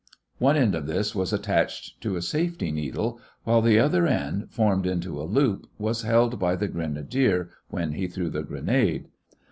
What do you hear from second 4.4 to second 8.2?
formed into a loop, was held by the grenadier when he